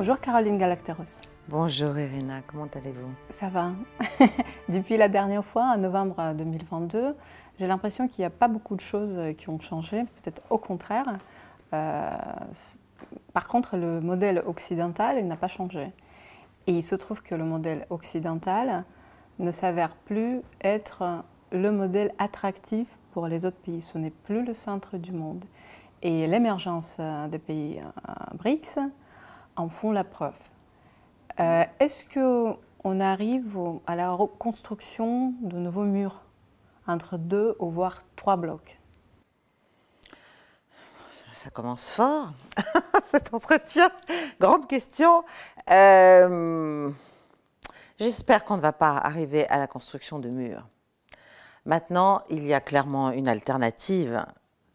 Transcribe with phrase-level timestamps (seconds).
[0.00, 1.20] Bonjour Caroline Galacteros.
[1.46, 3.10] Bonjour Irina, comment allez-vous?
[3.28, 3.72] Ça va.
[4.70, 7.14] Depuis la dernière fois, en novembre 2022,
[7.58, 11.18] j'ai l'impression qu'il n'y a pas beaucoup de choses qui ont changé, peut-être au contraire.
[11.74, 12.16] Euh,
[13.34, 15.92] par contre, le modèle occidental n'a pas changé.
[16.66, 18.84] Et il se trouve que le modèle occidental
[19.38, 21.22] ne s'avère plus être
[21.52, 23.82] le modèle attractif pour les autres pays.
[23.82, 25.44] Ce n'est plus le centre du monde.
[26.00, 26.96] Et l'émergence
[27.30, 28.78] des pays euh, BRICS
[29.60, 30.34] en font la preuve.
[31.38, 36.22] Euh, est-ce qu'on arrive à la reconstruction de nouveaux murs
[36.86, 38.78] entre deux ou voire trois blocs?
[41.32, 42.32] Ça commence fort,
[43.04, 43.90] cet entretien.
[44.40, 45.24] Grande question.
[45.70, 46.90] Euh,
[47.98, 50.66] j'espère qu'on ne va pas arriver à la construction de murs.
[51.64, 54.24] Maintenant, il y a clairement une alternative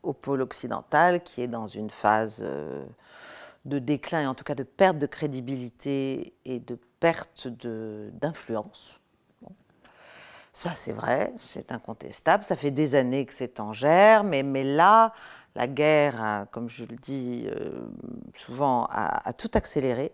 [0.02, 2.86] au pôle occidental qui est dans une phase euh,
[3.66, 9.00] de déclin et en tout cas de perte de crédibilité et de perte d'influence.
[10.54, 12.46] Ça, c'est vrai, c'est incontestable.
[12.46, 15.14] Ça fait des années que c'est en germe, mais, mais là,
[15.56, 17.90] la guerre, comme je le dis euh,
[18.38, 20.14] souvent, a, tout accéléré.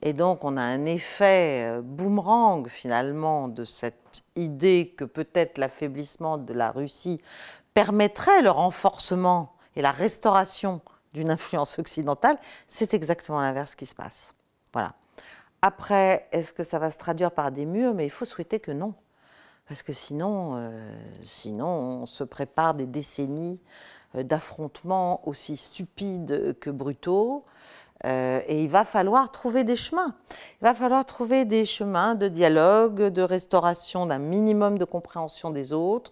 [0.00, 6.38] Et donc, on a un effet euh, boomerang, finalement, de cette idée que peut-être l'affaiblissement
[6.38, 7.20] de la Russie
[7.72, 10.80] permettrait le renforcement et la restauration
[11.12, 12.36] d'une influence occidentale.
[12.68, 14.34] C'est exactement l'inverse qui se passe.
[14.72, 14.94] Voilà.
[15.60, 17.94] Après, est-ce que ça va se traduire par des murs?
[17.94, 18.94] Mais il faut souhaiter que non.
[19.68, 20.70] Parce que sinon, euh,
[21.22, 23.60] sinon on se prépare des décennies
[24.16, 27.44] euh, d'affrontements aussi stupides que brutaux.
[28.04, 30.16] Euh, et il va falloir trouver des chemins.
[30.60, 35.72] Il va falloir trouver des chemins de dialogue, de restauration d'un minimum de compréhension des
[35.72, 36.10] autres.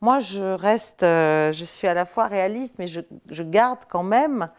[0.00, 4.50] Moi, je reste, je suis à la fois réaliste, mais je, garde quand même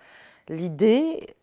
[0.49, 1.35] l'idée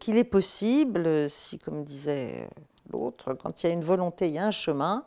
[0.00, 2.48] qu'il est possible, si, comme disait
[2.92, 5.04] l'autre, quand il y a une volonté, il y a un chemin,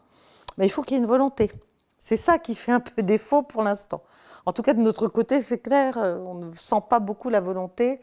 [0.57, 1.51] mais il faut qu'il y ait une volonté.
[1.97, 4.03] C'est ça qui fait un peu défaut pour l'instant.
[4.45, 7.41] En tout cas, de notre côté, c'est clair, euh, on ne sent pas beaucoup la
[7.41, 8.00] volonté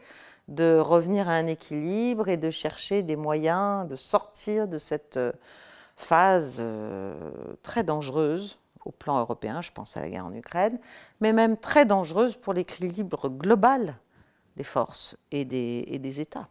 [0.49, 5.31] de revenir à un équilibre et de chercher des moyens de sortir de cette euh,
[5.95, 7.15] phase euh,
[7.63, 10.79] très dangereuse au plan européen, je pense à la guerre en Ukraine,
[11.21, 13.97] mais même très dangereuse pour l'équilibre global
[14.55, 16.47] des forces et des, et des États.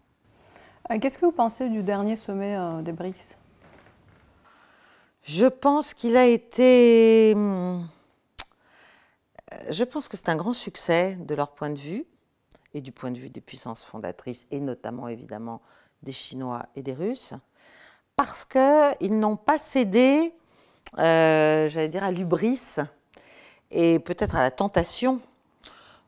[1.01, 3.39] Qu'est-ce que vous pensez du dernier sommet des BRICS?
[5.23, 7.33] Je pense qu'il a été.
[7.37, 7.87] Hmm,
[9.71, 12.05] je pense que c'est un grand succès de leur point de vue
[12.75, 15.61] et du point de vue des puissances fondatrices, et notamment évidemment
[16.03, 17.35] des Chinois et des Russes,
[18.17, 20.35] parce qu'ils n'ont pas cédé,
[20.99, 22.77] euh, j'allais dire, à l'ubris
[23.71, 25.21] et peut-être à la tentation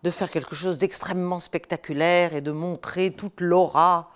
[0.03, 4.11] de faire quelque chose d'extrêmement spectaculaire et de montrer toute l'aura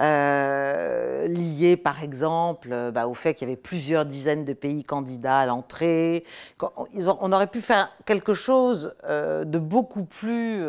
[0.00, 4.82] euh, lié par exemple euh, bah, au fait qu'il y avait plusieurs dizaines de pays
[4.82, 6.24] candidats à l'entrée.
[6.60, 10.64] On aurait pu faire quelque chose de beaucoup plus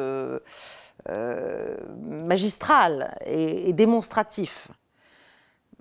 [1.97, 4.67] magistral et, démonstratif.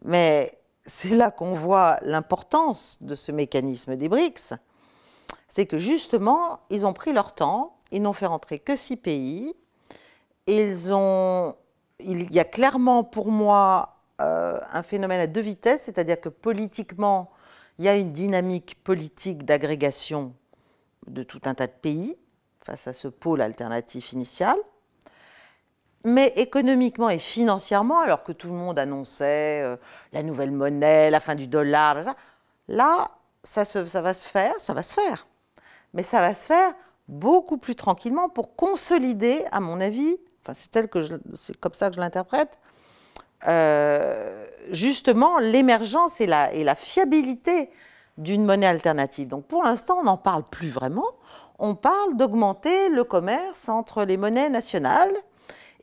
[0.02, 0.59] Mais
[0.90, 4.54] c'est là qu'on voit l'importance de ce mécanisme des BRICS.
[5.48, 9.54] C'est que justement, ils ont pris leur temps, ils n'ont fait rentrer que six pays,
[10.48, 17.30] il y a clairement pour moi euh, un phénomène à deux vitesses, c'est-à-dire que politiquement,
[17.78, 20.34] il y a une dynamique politique d'agrégation
[21.06, 22.16] de tout un tas de pays
[22.64, 24.56] face à ce pôle alternatif initial.
[26.04, 29.76] Mais économiquement et financièrement, alors que tout le monde annonçait euh,
[30.12, 32.14] la nouvelle monnaie, la fin du dollar,
[32.68, 33.10] là,
[33.44, 35.26] ça, va se faire, ça va se faire.
[35.92, 36.72] Mais ça va se faire
[37.08, 41.00] beaucoup plus tranquillement pour consolider, à mon avis, que
[41.34, 42.58] c'est comme ça que je l'interprète,
[43.46, 47.70] euh, justement l'émergence et la fiabilité
[48.20, 49.28] d'une monnaie alternative.
[49.28, 51.06] Donc pour l'instant, on n'en parle plus vraiment.
[51.58, 55.14] On parle d'augmenter le commerce entre les monnaies nationales.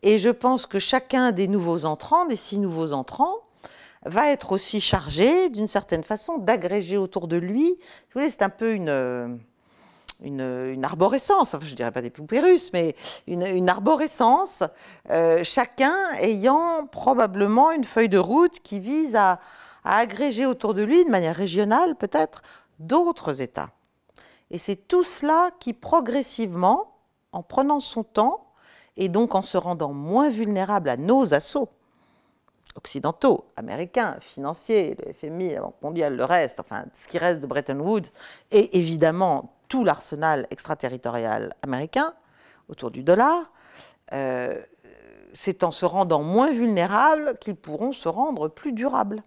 [0.04, 3.36] Et je pense que chacun des nouveaux entrants, des six nouveaux entrants,
[4.06, 7.72] va être aussi chargé, d'une certaine façon, d'agréger autour de lui.
[7.72, 9.40] Vous voyez, c'est un peu une
[10.24, 12.96] une, arborescence, enfin, je ne dirais pas des poupées russes, mais
[13.28, 14.64] une, arborescence,
[15.10, 19.40] euh, chacun ayant probablement une feuille de route qui vise à,
[19.84, 22.42] agréger autour de lui, de manière régionale peut-être,
[22.80, 23.70] d'autres États.
[24.52, 26.98] Et c'est tout cela qui, progressivement,
[27.32, 28.47] en prenant son temps,
[28.98, 31.70] et donc en se rendant moins vulnérable à nos assauts,
[32.76, 37.48] occidentaux, américains, financiers, le FMI, la Banque mondiale, le reste, enfin ce qui reste de
[37.48, 38.10] Bretton Woods,
[38.52, 42.14] et évidemment tout l'arsenal extraterritorial américain
[42.70, 43.52] autour du dollar,
[44.14, 44.62] euh,
[45.34, 49.24] c'est en se rendant moins vulnérables qu'ils pourront se rendre plus durables.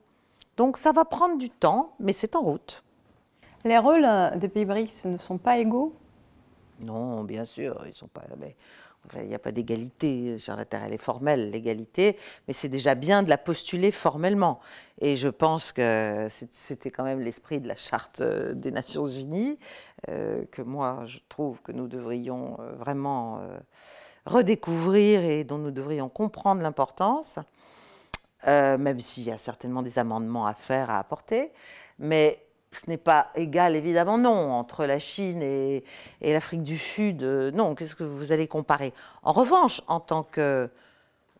[0.56, 2.82] Donc ça va prendre du temps, mais c'est en route.
[3.64, 5.94] Les rôles des pays BRICS ne sont pas égaux?
[6.84, 8.22] Non, bien sûr, ils sont pas.
[9.16, 12.16] Il n'y a pas d'égalité la Terre, elle est formelle, l'égalité,
[12.46, 14.60] mais c'est déjà bien de la postuler formellement.
[15.00, 19.58] Et je pense que c'était quand même l'esprit de la Charte des Nations Unies,
[20.08, 23.58] euh, que moi je trouve que nous devrions euh, vraiment euh,
[24.26, 27.38] redécouvrir et dont nous devrions comprendre l'importance,
[28.46, 31.52] même s'il y a certainement des amendements à faire, à apporter.
[31.98, 32.42] Mais
[32.72, 35.84] ce n'est pas égal, évidemment, non, entre la Chine et,
[36.20, 37.22] l'Afrique du Sud.
[37.22, 38.94] Euh, non, qu'est-ce que vous allez comparer?
[39.22, 40.70] En revanche, en tant que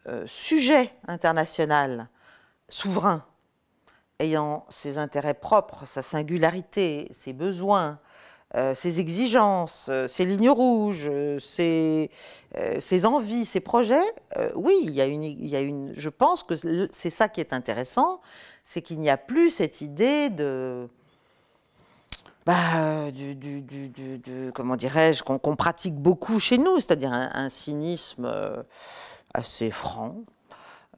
[0.09, 2.09] euh, sujet international
[2.69, 3.25] souverain,
[4.19, 8.01] ayant ses intérêts propres, sa singularité, ses besoins,
[8.57, 12.11] euh, ses exigences, ses lignes rouges, ses,
[13.05, 14.15] envies, ses projets,
[14.57, 15.93] oui, il y, a une, il y a une.
[15.95, 16.55] Je pense que
[16.91, 18.21] c'est ça qui est intéressant,
[18.65, 20.89] c'est qu'il n'y a plus cette idée de
[22.51, 28.65] bah, du, du, du, comment dirais-je, qu'on pratique beaucoup chez nous, c'est-à-dire un, cynisme euh,
[29.35, 30.17] assez franc,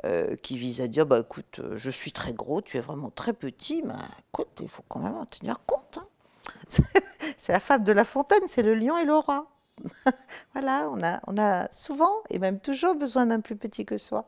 [0.06, 3.10] euh, qui vise à dire, bah, écoute, euh, je suis très gros, tu es vraiment
[3.10, 3.92] très petit, mais
[4.30, 5.98] écoute, il faut quand même en tenir compte.
[5.98, 6.82] Hein.
[7.36, 9.44] C'est la fable de La Fontaine, c'est le lion et le rat.
[10.54, 14.24] voilà, on a, on a souvent et même toujours besoin d'un plus petit que soi.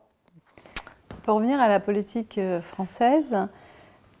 [1.23, 3.35] Pour revenir à la politique française,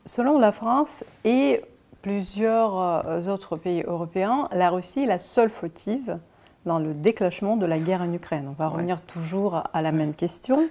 [0.05, 1.61] selon la France et
[2.05, 6.19] plusieurs euh, autres pays européens, la Russie est la seule fautive
[6.63, 8.45] dans le déclenchement de la guerre en Ukraine.
[8.47, 10.69] On va revenir toujours à la même question.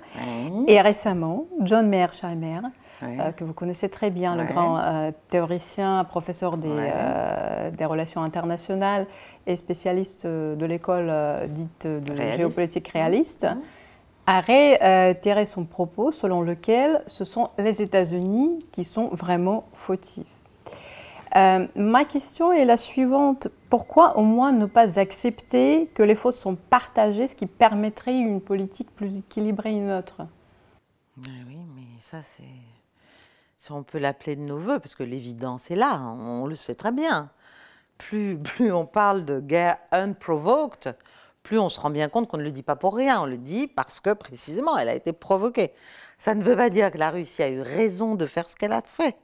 [0.69, 2.61] Et récemment, John Mearsheimer,
[3.03, 6.93] euh, que vous connaissez très bien, le grand euh, théoricien, professeur des,
[7.77, 9.09] des, relations internationales
[9.49, 11.13] et spécialiste de l'école
[11.49, 13.49] dite de géopolitique réaliste,
[14.29, 20.34] a réitéré son propos selon lequel ce sont les États-Unis qui sont vraiment fautifs.
[21.37, 23.49] Euh, ma question est la suivante.
[23.69, 28.41] Pourquoi au moins ne pas accepter que les fautes sont partagées, ce qui permettrait une
[28.41, 30.27] politique plus équilibrée et neutre
[31.19, 32.45] ah Oui, mais ça, c'est.
[33.59, 36.75] Ça, on peut l'appeler de nos voeux, parce que l'évidence est là, on, le sait
[36.75, 37.31] très bien.
[37.99, 40.95] Plus, plus on parle de guerre unprovoked,
[41.43, 43.39] plus on se rend bien compte qu'on ne le dit pas pour rien, on le
[43.39, 45.73] dit parce que précisément elle a été provoquée.
[46.19, 48.73] Ça ne veut pas dire que la Russie a eu raison de faire ce qu'elle
[48.73, 49.17] a fait.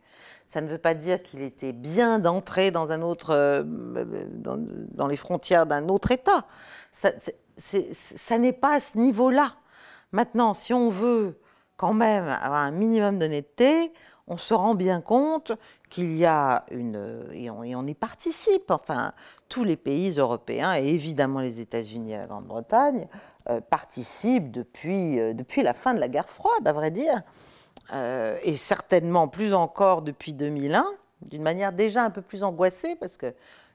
[0.51, 5.17] Ça ne veut pas dire qu'il était bien d'entrer dans un autre, euh, dans, les
[5.17, 6.45] frontières d'un autre État.
[6.91, 7.13] Ça,
[8.37, 9.55] n'est pas à ce niveau-là.
[10.11, 11.39] Maintenant, si on veut
[11.77, 13.93] quand même avoir un minimum d'honnêteté,
[14.27, 15.53] on se rend bien compte
[15.89, 18.73] qu'il y a une et on, et on, y participe.
[18.73, 19.13] Enfin,
[19.49, 23.07] tous les pays européens et évidemment les États-Unis et la Grande-Bretagne
[23.51, 27.23] euh, participent depuis euh, depuis la fin de la guerre froide, à vrai dire.
[27.93, 30.87] Euh, et certainement plus encore depuis 2001,
[31.23, 33.35] d'une manière déjà un peu plus angoissée, parce que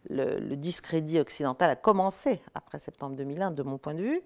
[0.09, 4.21] le, discrédit occidental a commencé après septembre 2001, de mon point de vue,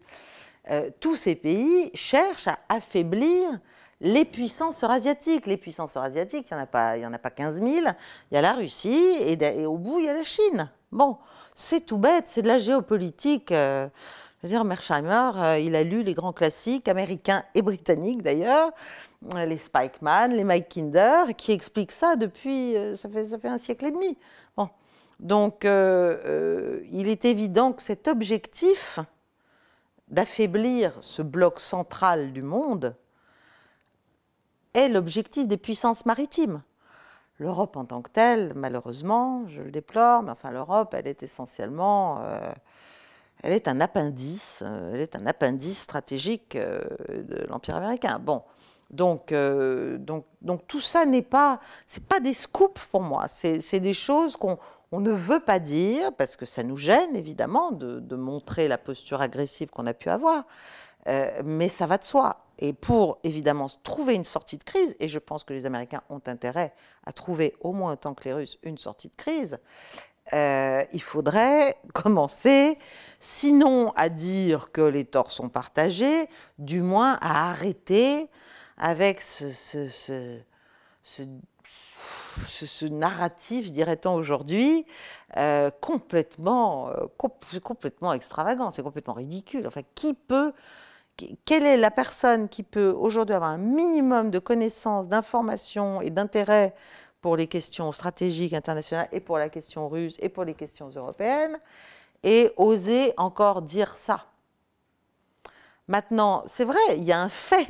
[0.69, 3.59] euh, tous ces pays cherchent à affaiblir
[4.01, 5.47] les puissances eurasiatiques.
[5.47, 7.85] Les puissances eurasiatiques, il n'y en, a pas, en a pas 15 000, il
[8.31, 10.69] y a la Russie et, au bout, il y a la Chine.
[10.91, 11.17] Bon,
[11.55, 13.51] c'est tout bête, c'est de la géopolitique.
[13.51, 13.87] Euh,
[14.41, 18.71] je veux dire, Mersheimer, il a lu les grands classiques américains et britanniques d'ailleurs,
[19.21, 23.57] les Spikeman, les Mike Kinder, qui expliquent ça depuis, euh, ça fait, ça fait un
[23.57, 24.17] siècle et demi.
[24.55, 24.69] Bon.
[25.19, 28.99] Donc, euh, euh, il est évident que cet objectif
[30.07, 32.95] d'affaiblir ce bloc central du monde
[34.73, 36.61] est l'objectif des puissances maritimes.
[37.37, 42.21] L'Europe en tant que telle, malheureusement, je le déplore, mais enfin l'Europe, elle est essentiellement,
[43.43, 48.19] elle est un appendice, elle est un appendice stratégique de l'Empire américain.
[48.19, 48.43] Bon,
[48.89, 50.25] donc, euh, donc,
[50.67, 53.27] tout ça n'est pas, c'est pas des scoops pour moi.
[53.27, 54.57] C'est des choses qu'on
[54.91, 58.79] on ne veut pas dire parce que ça nous gêne évidemment de, de montrer la
[58.79, 60.45] posture agressive qu'on a pu avoir.
[61.07, 62.45] Euh, mais ça va de soi.
[62.57, 66.21] Et pour évidemment trouver une sortie de crise, et je pense que les Américains ont
[66.27, 66.73] intérêt
[67.05, 69.59] à trouver au moins autant que les Russes une sortie de crise,
[70.33, 72.77] euh, il faudrait commencer,
[73.19, 76.27] sinon à dire que les torts sont partagés,
[76.57, 78.29] du moins à arrêter
[78.79, 79.51] avec ce,
[81.03, 84.85] ce, narratif, dirait-on aujourd'hui,
[85.37, 87.05] euh, complètement, euh,
[87.61, 89.67] complètement extravagant, c'est complètement ridicule.
[89.67, 90.53] Enfin, qui peut,
[91.45, 96.73] quelle est la personne qui peut aujourd'hui avoir un minimum de connaissances, d'informations et d'intérêt
[97.21, 101.59] pour les questions stratégiques internationales et pour la question russe et pour les questions européennes
[102.23, 104.25] et oser encore dire ça?
[105.89, 107.67] Maintenant, c'est vrai, il y a un fait.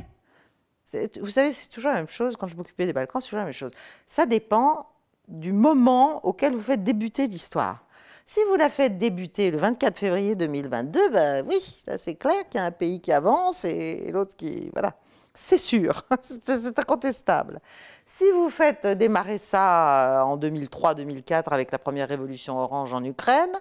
[1.20, 3.44] Vous savez, c'est toujours la même chose quand je m'occupais des Balkans, c'est toujours la
[3.44, 3.72] même chose.
[4.06, 4.86] Ça dépend
[5.28, 7.84] du moment auquel vous faites débuter l'histoire.
[8.26, 11.60] Si vous la faites débuter le 24 février 2022, ben oui,
[11.98, 14.70] c'est clair qu'il y a un pays qui avance et l'autre qui...
[14.72, 14.94] Voilà,
[15.34, 17.60] c'est sûr, c'est incontestable.
[18.06, 23.52] Si vous faites démarrer ça euh, en 2003-2004 avec la première révolution orange en Ukraine,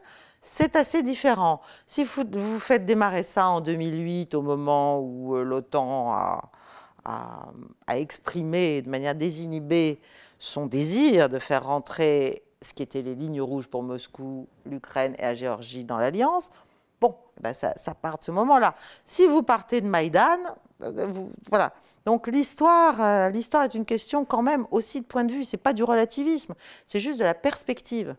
[0.42, 1.62] c'est assez différent.
[1.86, 6.50] Si vous, faites démarrer ça en 2008, au moment où euh, l'OTAN a,
[7.88, 10.00] a, exprimé de manière désinhibée
[10.38, 15.24] son désir de faire rentrer ce qui était les lignes rouges pour Moscou, l'Ukraine et
[15.24, 16.52] la Géorgie dans l'alliance,
[17.00, 18.76] bon, ben ça, part de ce moment-là.
[19.06, 20.38] Si vous partez de Maïdan,
[20.82, 21.08] euh,
[21.50, 21.74] voilà.
[22.06, 25.44] Donc l'histoire, euh, l'histoire est une question quand même aussi de point de vue.
[25.44, 26.54] C'est pas du relativisme,
[26.86, 28.16] c'est juste de la perspective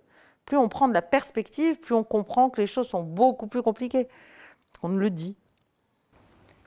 [0.51, 3.63] plus on prend de la perspective, plus on comprend que les choses sont beaucoup plus
[3.63, 4.09] compliquées.
[4.83, 5.37] On le dit.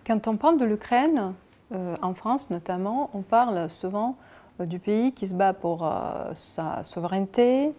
[0.08, 1.34] Quand on parle de l'Ukraine,
[1.74, 4.16] euh, en France notamment, on parle souvent
[4.60, 7.74] euh, du pays qui se bat pour euh, sa souveraineté,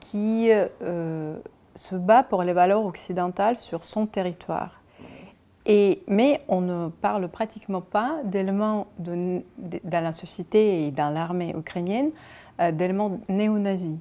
[0.00, 4.80] qui se bat pour les valeurs occidentales sur son territoire.
[5.66, 9.42] Mais on ne parle pratiquement pas d'éléments dans
[9.84, 12.10] la société et dans l'armée ukrainienne,
[12.72, 13.98] d'éléments néo-nazis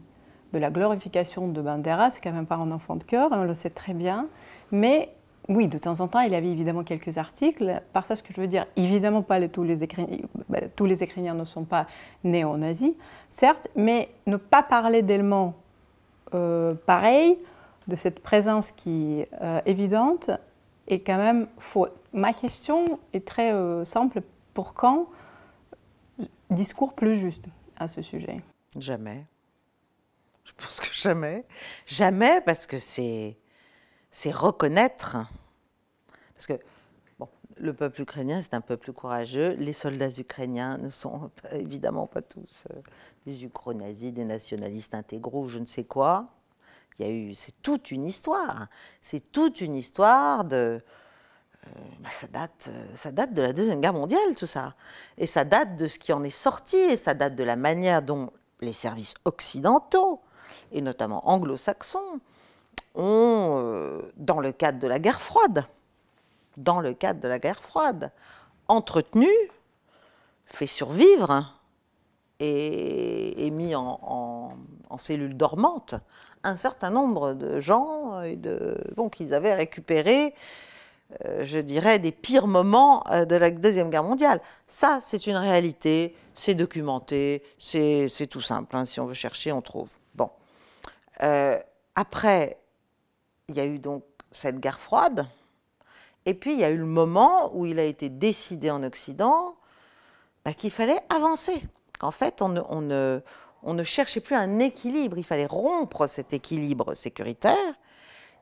[0.54, 3.54] de la glorification de Bandera, c'est quand même pas un enfant de cœur, on le
[3.54, 4.28] sait très bien.
[4.72, 5.10] Mais
[5.50, 7.82] oui, de temps en temps, il avait évidemment quelques articles.
[7.94, 10.18] Par ça, ce que je veux dire, évidemment, pas tous, les écrivains,
[10.50, 11.88] bah, tous les écrivains ne sont pas
[12.24, 12.94] néo-nazis,
[13.30, 15.56] certes, mais ne pas parler d'éléments
[16.34, 17.38] euh, pareils,
[17.88, 20.32] de cette présence qui est euh, évidente,
[20.88, 21.88] est quand même faux.
[22.14, 24.22] Ma question est très euh, simple.
[24.54, 25.08] Pour quand
[26.50, 27.46] discours plus juste
[27.78, 28.42] à ce sujet?
[28.78, 29.24] Jamais.
[30.44, 31.46] Je pense que jamais.
[31.86, 33.38] Jamais parce que c'est,
[34.18, 35.16] c'est reconnaître.
[36.34, 36.54] Parce que
[37.60, 39.54] le peuple ukrainien, c'est un peuple courageux.
[39.60, 42.82] Les soldats ukrainiens ne sont évidemment pas tous euh,
[43.28, 46.30] des ukro-nazis, des nationalistes intégraux, je ne sais quoi.
[46.98, 48.70] Il c'est toute une histoire.
[49.02, 50.82] C'est toute une histoire de.
[51.68, 51.70] Euh,
[52.00, 54.74] bah, ça, date, euh, ça date de la Deuxième Guerre mondiale, tout ça.
[55.20, 58.02] Et ça date de ce qui en est sorti, et ça date de la manière
[58.02, 58.32] dont
[58.62, 60.24] les services occidentaux
[60.72, 62.20] et notamment anglo-saxons,
[62.98, 65.66] ont, euh, dans le cadre de la guerre froide,
[66.58, 68.12] dans le cadre de la guerre froide,
[68.68, 69.30] entretenu,
[70.46, 71.54] fait survivre
[72.40, 74.52] et, mis en,
[74.98, 75.96] cellules dormantes
[76.44, 80.34] un certain nombre de gens et de, bon, qu'ils avaient récupéré,
[81.26, 84.42] euh, je dirais, des pires moments euh, de la Deuxième Guerre mondiale.
[84.68, 88.76] Ça, c'est une réalité, c'est documenté, c'est tout simple.
[88.76, 88.86] Hein.
[88.86, 89.92] si on veut chercher, on trouve.
[91.24, 91.58] Euh,
[91.96, 92.58] après,
[93.50, 95.26] il y a eu donc cette guerre froide,
[96.26, 99.56] et puis il y a eu le moment où il a été décidé en Occident
[100.44, 101.64] bah, qu'il fallait avancer.
[102.02, 107.76] En fait, on ne, cherchait plus un équilibre, il fallait rompre cet équilibre sécuritaire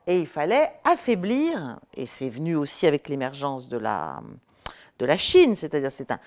[0.07, 4.21] et il fallait affaiblir, et c'est venu aussi avec l'émergence de la,
[4.97, 6.19] de la Chine, c'est-à-dire c'est un,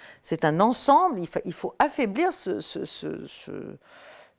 [0.43, 2.87] un ensemble, il, il faut affaiblir ce, ce,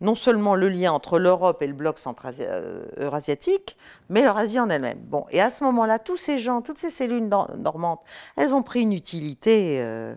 [0.02, 2.00] non seulement le lien entre l'Europe et le bloc
[2.40, 3.78] euh, eurasiatique,
[4.10, 5.00] mais l'Eurasie en elle-même.
[5.00, 7.28] Bon, et à ce moment-là, tous ces gens, toutes ces cellules
[7.58, 8.00] normandes,
[8.38, 9.82] elles ont pris une utilité.
[9.82, 10.16] Euh,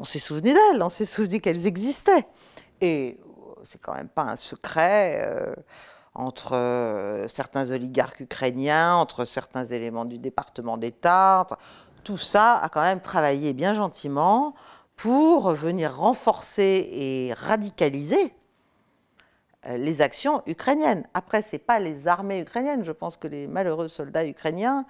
[0.00, 2.26] on s'est souvenu d'elles, on s'est souvenu qu'elles existaient.
[2.80, 5.24] Et euh, c'est quand même pas un secret
[6.14, 11.46] entre certains oligarques ukrainiens, entre certains éléments du département d'État.
[12.02, 14.54] Tout ça a quand même travaillé bien gentiment
[14.96, 18.39] pour venir renforcer et radicaliser euh,
[19.68, 21.06] les actions ukrainiennes.
[21.14, 22.84] Après, ce n'est pas les armées ukrainiennes.
[22.84, 24.86] Je pense que les malheureux soldats ukrainiens,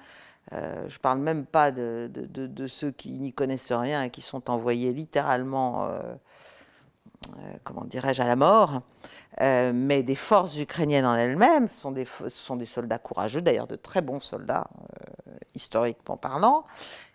[0.53, 2.09] euh, je ne parle même pas de,
[2.69, 6.15] ceux qui n'y connaissent rien et qui sont envoyés littéralement, euh,
[7.65, 8.83] comment dirais-je, à la mort,
[9.41, 14.03] mais des forces ukrainiennes en elles-mêmes, sont des, sont des soldats courageux, d'ailleurs de très
[14.03, 14.69] bons soldats,
[15.55, 16.65] historiquement parlant,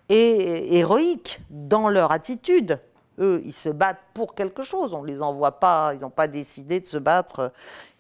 [0.10, 2.80] et héroïques dans leur attitude
[3.20, 4.94] eux, ils se battent pour quelque chose.
[4.94, 7.52] On ne les envoie pas, ils n'ont pas décidé de se battre.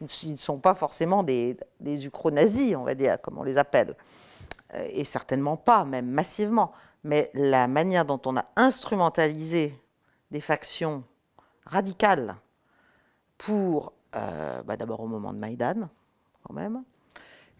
[0.01, 3.95] Ils ne sont pas forcément des, des ukro-nazis, on va dire, comme on les appelle.
[4.73, 6.71] Euh, et certainement pas, même massivement.
[7.03, 9.79] Mais la manière dont on a instrumentalisé
[10.31, 11.03] des factions
[11.65, 12.35] radicales
[13.37, 15.89] pour, euh, bah, d'abord au moment de Maïdan,
[16.43, 16.83] quand même,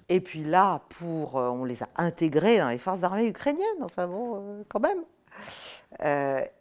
[0.08, 4.08] et puis là, pour, euh, on les a intégrés dans les forces armées ukrainiennes, enfin
[4.08, 5.04] bon, quand même.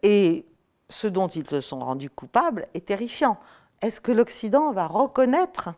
[0.02, 0.46] et
[0.88, 3.38] ce dont ils se sont rendus coupables est terrifiant.
[3.80, 5.70] Est-ce que l'Occident va reconnaître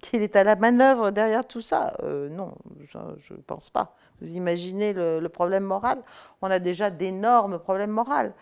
[0.00, 1.94] qu'il est à la manœuvre derrière tout ça?
[2.02, 3.96] Euh, Non, je ne pense pas.
[4.20, 6.02] Vous imaginez le, problème moral?
[6.42, 8.32] On a déjà d'énormes problèmes moraux.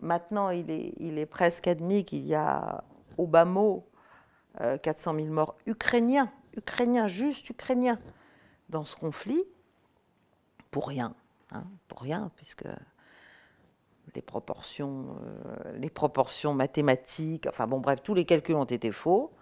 [0.00, 2.84] Maintenant, il est, presque admis qu'il y a
[3.18, 3.86] au bas mot
[4.58, 7.98] 400 000 morts ukrainiens, ukrainiens, juste ukrainiens,
[8.68, 9.42] dans ce conflit,
[10.70, 11.14] pour rien,
[11.50, 12.66] hein, pour rien, puisque
[14.14, 19.32] les proportions, euh, les proportions mathématiques, enfin bon bref, tous les calculs ont été faux.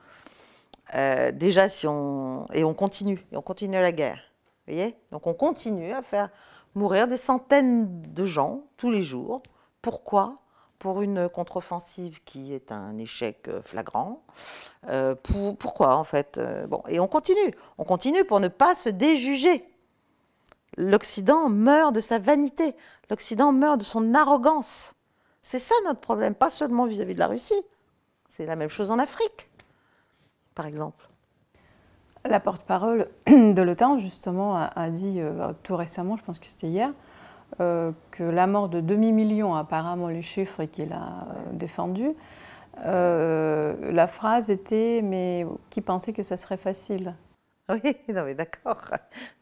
[0.94, 4.20] Euh, déjà, si on et on continue, et on continue la guerre,
[4.66, 4.96] voyez?
[5.10, 6.30] Donc on continue à faire
[6.74, 9.42] mourir des centaines de gens tous les jours.
[9.82, 10.38] Pourquoi?
[10.78, 14.22] Pour une contre-offensive qui est un échec euh, flagrant.
[15.24, 16.40] pour, pourquoi en fait?
[16.68, 19.64] Bon, et on continue, on continue pour ne pas se déjuger.
[20.76, 22.76] L'Occident meurt de sa vanité,
[23.10, 24.94] l'Occident meurt de son arrogance.
[25.42, 27.62] C'est ça notre problème, pas seulement vis-à-vis de la Russie.
[28.36, 29.48] C'est la même chose en Afrique,
[30.54, 31.08] par exemple.
[32.24, 36.92] La porte-parole de l'OTAN, justement, a, dit euh, tout récemment, je pense que c'était hier,
[37.60, 42.14] euh, que la mort de demi-million, apparemment les chiffres qu'il a euh, défendus,
[42.84, 47.14] la phrase était Mais qui pensait que ça serait facile?
[47.84, 48.82] Oui, non mais d'accord.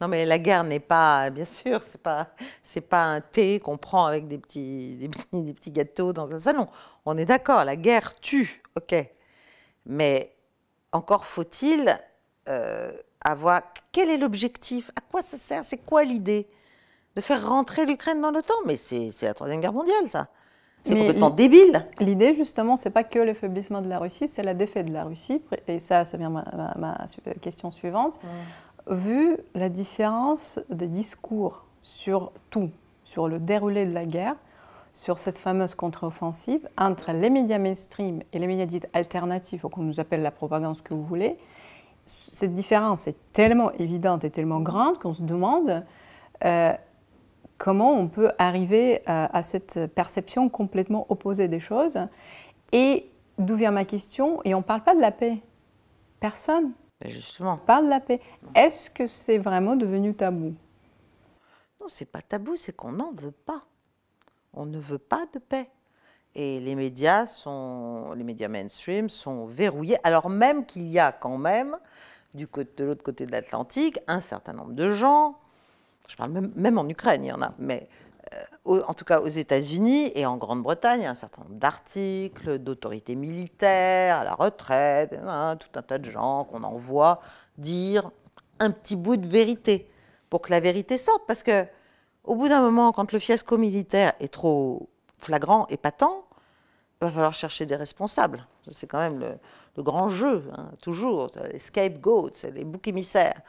[0.01, 2.27] Non mais la guerre n'est pas, bien sûr, c'est pas,
[2.61, 6.67] c'est pas un thé qu'on prend avec des petits, des petits, gâteaux dans un salon.
[7.05, 8.95] On est d'accord, la guerre tue, ok.
[9.85, 10.35] Mais
[10.91, 11.97] encore faut-il
[12.49, 12.91] euh,
[13.21, 14.91] avoir, quel est l'objectif?
[14.97, 15.63] À quoi ça sert?
[15.63, 16.47] C'est quoi l'idée?
[17.15, 18.53] De faire rentrer l'Ukraine dans l'OTAN?
[18.65, 20.29] Mais c'est la Troisième Guerre mondiale, ça.
[20.87, 21.85] C'est complètement débile.
[21.99, 25.41] L'idée, justement, c'est pas que l'affaiblissement de la Russie, c'est la défaite de la Russie.
[25.67, 26.43] Et ça, ça vient ma,
[26.77, 26.97] ma,
[27.41, 28.19] question suivante.
[28.89, 32.69] Vu la différence de discours sur tout,
[33.03, 34.35] sur le déroulé de la guerre,
[34.93, 39.83] sur cette fameuse contre-offensive, entre les médias mainstream et les médias dits alternatifs, ou qu'on
[39.83, 41.37] nous appelle la propagande, ce que vous voulez,
[42.07, 45.83] cette différence est tellement évidente et tellement grande qu'on se demande
[46.45, 46.73] euh,
[47.57, 51.99] comment on peut arriver à, cette perception complètement opposée des choses.
[52.71, 55.41] Et d'où vient ma question Et on ne parle pas de la paix.
[56.19, 57.57] Personne ben, justement.
[57.57, 58.21] parle de la paix.
[58.55, 60.55] Est-ce que c'est vraiment devenu tabou?
[61.79, 63.63] Non, c'est pas tabou, c'est qu'on n'en veut pas.
[64.53, 65.69] On ne veut pas de paix.
[66.35, 71.37] Et les médias sont, les médias mainstream sont verrouillés, alors même qu'il y a quand
[71.37, 71.77] même,
[72.35, 75.39] du côté, de l'autre côté de l'Atlantique, un certain nombre de gens
[76.07, 77.89] je parle même, en Ukraine, il y en a, mais
[78.67, 81.55] euh, en tout cas aux États-Unis et en Grande-Bretagne, il y a un certain nombre
[81.55, 87.21] d'articles d'autorités militaires à la retraite, tout un tas de gens qu'on envoie
[87.57, 88.11] dire
[88.59, 89.89] un petit bout de vérité
[90.29, 91.23] pour que la vérité sorte.
[91.27, 91.65] Parce que
[92.23, 96.25] au bout d'un moment, quand le fiasco militaire est trop flagrant et patent,
[97.01, 98.45] il va falloir chercher des responsables.
[98.69, 103.39] C'est quand même le, grand jeu, hein, toujours, les scapegoats, les boucs émissaires.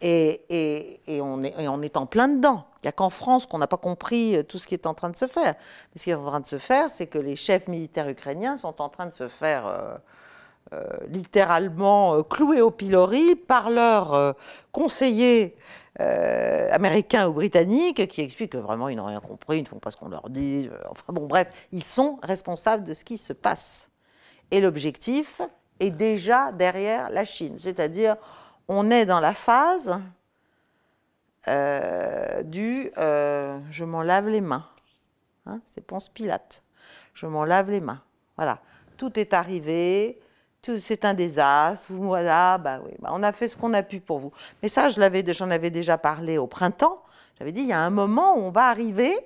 [0.00, 2.64] Et, on est, en plein dedans.
[2.82, 4.94] Il n'y a qu'en France qu'on n'a pas compris euh, tout ce qui est en
[4.94, 5.54] train de se faire.
[5.96, 8.80] ce qui est en train de se faire, c'est que les chefs militaires ukrainiens sont
[8.80, 9.96] en train de se faire euh,
[10.72, 14.36] euh, littéralement clouer au pilori par leurs
[14.70, 15.56] conseillers
[15.98, 19.90] américains ou britanniques qui expliquent que vraiment ils n'ont rien compris, ils ne font pas
[19.90, 20.70] ce qu'on leur dit.
[20.88, 23.90] Enfin bon, bref, ils sont responsables de ce qui se passe.
[24.52, 25.40] Et l'objectif
[25.80, 28.16] est déjà derrière la Chine, c'est-à-dire
[28.68, 29.98] on est dans la phase
[31.48, 34.66] euh, du euh, je m'en lave les mains.
[35.46, 36.62] Hein, c'est Ponce Pilate.
[37.14, 38.02] Je m'en lave les mains.
[38.36, 38.58] Voilà.
[38.96, 40.20] Tout est arrivé,
[40.62, 41.90] c'est un désastre.
[41.92, 44.32] Bah bah on a fait ce qu'on a pu pour vous.
[44.62, 47.02] Mais ça, j'en avais déjà parlé au printemps.
[47.38, 49.16] J'avais dit, il y a un moment où on va arriver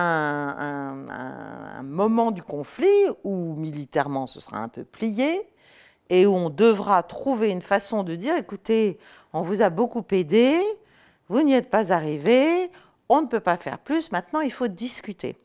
[0.00, 2.86] un moment du conflit
[3.24, 5.48] où militairement ce sera un peu plié,
[6.10, 8.98] et où on devra trouver une façon de dire, écoutez,
[9.32, 10.60] on vous a beaucoup aidé,
[11.28, 12.70] vous n'y êtes pas arrivé,
[13.08, 15.36] on ne peut pas faire plus, maintenant il faut discuter.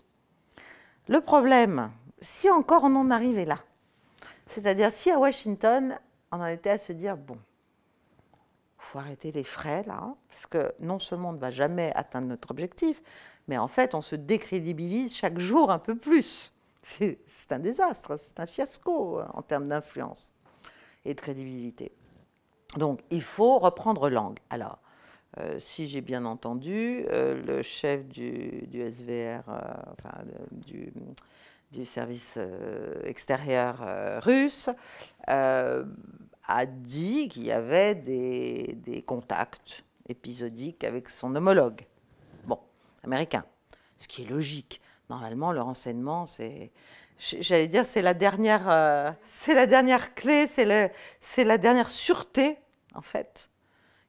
[1.07, 3.59] Le problème, si encore on en arrivait là,
[4.45, 5.97] c'est-à-dire si à Washington,
[6.31, 7.37] on en était à se dire, bon,
[8.79, 11.91] il faut arrêter les frais là, hein, parce que non seulement on ne va jamais
[11.95, 13.01] atteindre notre objectif,
[13.47, 16.53] mais en fait on se décrédibilise chaque jour un peu plus.
[16.81, 20.32] C'est un désastre, c'est un fiasco euh, en termes d'influence
[21.05, 21.91] et de crédibilité.
[22.77, 24.39] Donc il faut reprendre langue.
[24.49, 24.79] Alors,
[25.39, 29.61] euh, si j'ai bien entendu, euh, le chef du, SVR, euh,
[29.91, 30.93] enfin, du,
[31.85, 32.37] service
[33.03, 33.83] extérieur
[34.23, 34.69] russe,
[35.27, 41.81] a dit qu'il y avait des, des, contacts épisodiques avec son homologue,
[42.45, 42.59] bon,
[43.03, 43.43] américain,
[43.97, 44.81] ce qui est logique.
[45.09, 46.71] Normalement, le renseignement, c'est,
[47.39, 52.57] j'allais dire, c'est la dernière, euh, c'est la dernière clé, c'est c'est la dernière sûreté,
[52.95, 53.49] en fait,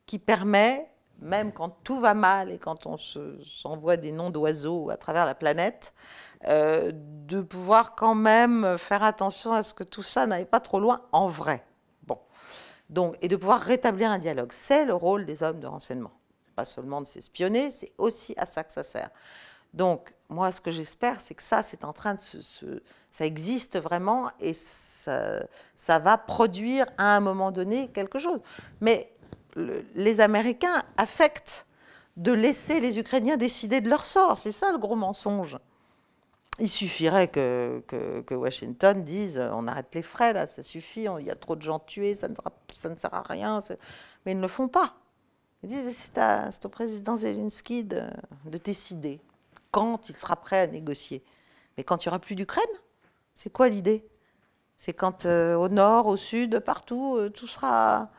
[0.06, 4.96] qui permet, même quand tout va mal et quand on s'envoie des noms d'oiseaux à
[4.96, 5.94] travers la planète,
[6.46, 10.80] euh, de pouvoir quand même faire attention à ce que tout ça n'aille pas trop
[10.80, 11.64] loin en vrai.
[12.02, 12.18] Bon,
[12.90, 16.12] donc, et de pouvoir rétablir un dialogue, c'est le rôle des hommes de renseignement.
[16.56, 19.10] Pas seulement de s'espionner, c'est aussi à ça que ça sert.
[19.72, 22.82] Donc, moi, ce que j'espère, c'est que ça, c'est en train de se,
[23.14, 25.46] ça existe vraiment et ça,
[26.00, 28.40] va produire à un moment donné quelque chose.
[28.80, 29.08] Mais
[29.94, 31.64] les Américains affectent
[32.16, 34.36] de laisser les Ukrainiens décider de leur sort.
[34.36, 35.56] C'est ça le gros mensonge.
[36.58, 37.84] Il suffirait que,
[38.32, 41.78] Washington dise on arrête les frais, là, ça suffit, il y a trop de gens
[41.78, 42.34] tués, ça ne,
[42.74, 43.60] ça ne sert à rien.
[44.26, 44.92] Mais ils ne le font pas.
[45.62, 46.10] Ils disent
[46.50, 48.02] c'est au président Zelensky de,
[48.46, 49.20] de décider
[49.70, 51.22] quand il sera prêt à négocier.
[51.76, 52.64] Mais quand il n'y aura plus d'Ukraine,
[53.34, 54.06] c'est quoi l'idée?
[54.76, 58.10] C'est quand euh, au nord, au sud, partout, euh, tout sera...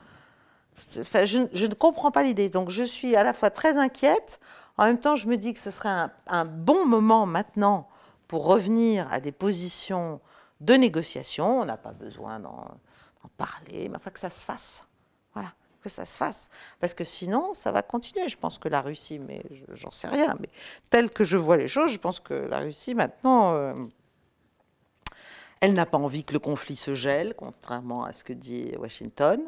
[0.94, 2.50] je, ne comprends pas l'idée.
[2.50, 4.40] Donc je suis à la fois très inquiète,
[4.78, 7.88] en même temps je me dis que ce serait un, bon moment maintenant
[8.28, 10.20] pour revenir à des positions
[10.62, 11.60] de négociation.
[11.60, 12.78] On n'a pas besoin d'en
[13.38, 14.86] parler, mais enfin que ça se fasse.
[15.34, 15.52] Voilà
[15.86, 16.50] que ça se fasse.
[16.80, 18.28] Parce que sinon, ça va continuer.
[18.28, 20.50] Je pense que la Russie, mais j'en sais rien, mais
[20.90, 23.76] tel que je vois les choses, je pense que la Russie, maintenant, euh,
[25.66, 29.42] elle n'a pas envie que le conflit se gèle, contrairement à ce que dit Washington.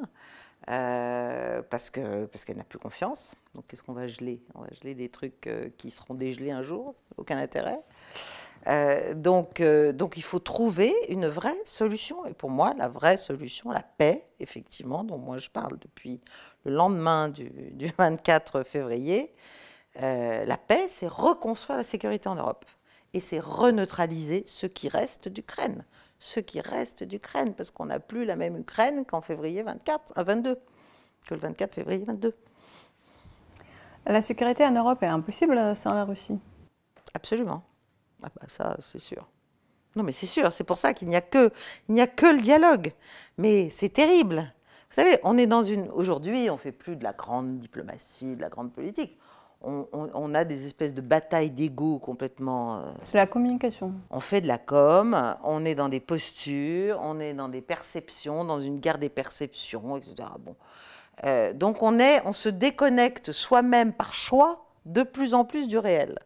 [0.69, 3.35] Euh, parce qu'elle n'a plus confiance.
[3.53, 4.41] Donc qu'est-ce qu'on va geler?
[4.55, 7.79] On va geler des trucs euh, qui seront dégelés un jour, aucun intérêt.
[8.65, 12.25] Euh, donc, il faut trouver une vraie solution.
[12.25, 16.19] Et pour moi, la vraie solution, la paix, effectivement, dont moi je parle depuis
[16.65, 17.49] le lendemain du,
[17.97, 19.31] 24 février,
[20.01, 22.65] la paix, c'est reconstruire la sécurité en Europe.
[23.13, 25.85] Et c'est reneutraliser ce qui reste d'Ukraine.
[26.19, 30.55] Ce qui reste d'Ukraine, parce qu'on n'a plus la même Ukraine qu'en février 24, 22,
[31.27, 32.33] que le 24 février 22.
[34.07, 36.39] La sécurité en Europe est impossible sans la Russie
[37.13, 37.63] Absolument.
[38.23, 39.27] Ah bah ça, c'est sûr.
[39.95, 41.51] Non, mais c'est sûr, c'est pour ça qu'il n'y a que,
[41.89, 42.93] il n'y a que le dialogue.
[43.37, 44.53] Mais c'est terrible.
[44.89, 45.89] Vous savez, on est dans une.
[45.89, 49.17] Aujourd'hui, on fait plus de la grande diplomatie, de la grande politique.
[49.61, 52.77] On, a des espèces de batailles d'ego complètement.
[52.77, 53.93] Euh, c'est la communication.
[54.11, 58.45] On fait de la com, on est dans des postures, on est dans des perceptions,
[58.45, 60.29] dans une guerre des perceptions, etc.
[60.39, 60.55] Bon.
[61.25, 65.79] Euh, donc on, est, on se déconnecte soi-même par choix de plus en plus du
[65.79, 66.19] réel.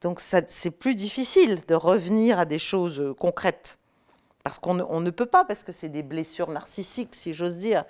[0.00, 3.78] Donc c'est plus difficile de revenir à des choses concrètes.
[4.42, 7.84] Parce qu'on ne peut pas, parce que c'est des blessures narcissiques, si j'ose dire,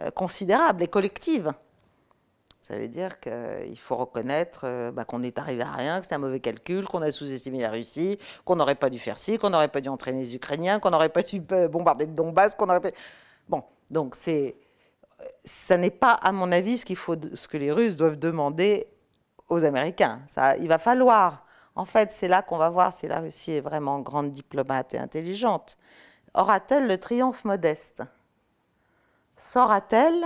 [0.00, 1.50] euh, considérables et collectives.
[2.66, 6.16] Ça veut dire qu'il faut reconnaître euh, bah, qu'on est arrivé à rien, que c'était
[6.16, 9.50] un mauvais calcul, qu'on a sous-estimé la Russie, qu'on n'aurait pas dû faire ci, qu'on
[9.50, 12.80] n'aurait pas dû entraîner les Ukrainiens, qu'on n'aurait pas dû bombarder le Donbass, qu'on n'aurait
[12.80, 12.90] pas...
[13.48, 14.56] Bon, donc c'est...
[15.44, 18.88] Ça n'est pas, à mon avis, ce, qu'il faut, ce que les Russes doivent demander
[19.48, 20.22] aux Américains.
[20.26, 23.60] Ça, il va falloir en fait, c'est là qu'on va voir si la Russie est
[23.60, 25.76] vraiment grande diplomate et intelligente.
[26.34, 28.02] Aura-t-elle le triomphe modeste?
[29.36, 30.24] Saura-t-elle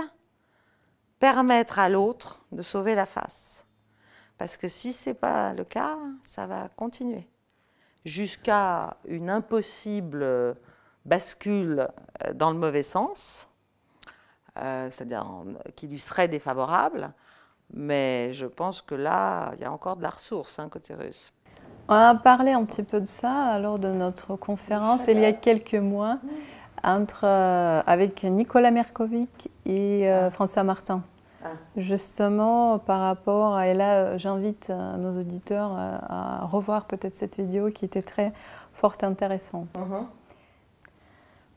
[1.21, 3.65] permettre à l'autre de sauver la face
[4.37, 7.29] Parce que si ce n'est pas le cas, ça va continuer
[8.03, 10.57] jusqu'à une impossible
[11.05, 11.87] bascule
[12.25, 13.47] euh, dans le mauvais sens,
[14.57, 15.25] euh, c'est-à-dire
[15.75, 17.13] qui lui serait défavorable.
[17.73, 21.31] Mais je pense que là, il y a encore de la ressource hein, côté russe.
[21.87, 25.33] On a parlé un petit peu de ça lors de notre conférence il y a
[25.33, 26.17] quelques mois
[26.83, 30.31] entre, euh, avec Nicolas Merkovic et euh, ah.
[30.31, 31.03] François Martin.
[31.43, 31.49] Ah.
[31.77, 37.69] Justement, par rapport à, et là j'invite euh, nos auditeurs à revoir peut-être cette vidéo
[37.69, 38.33] qui était très
[38.73, 39.67] forte intéressante.
[39.75, 40.05] Uh-huh.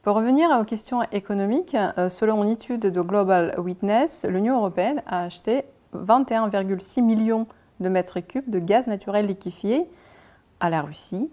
[0.02, 1.76] Pour revenir aux questions économiques,
[2.10, 7.46] selon une étude de Global Witness, l'Union européenne a acheté 21,6 millions
[7.80, 9.88] de mètres cubes de gaz naturel liquéfié
[10.60, 11.30] à la Russie.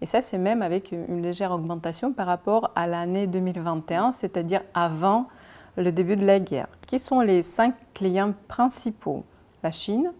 [0.00, 5.28] Et ça, c'est même avec une légère augmentation par rapport à l'année 2021, c'est-à-dire avant
[5.76, 6.68] le début de la guerre.
[6.86, 9.24] Qui sont les cinq clients principaux?
[9.62, 10.12] La Chine,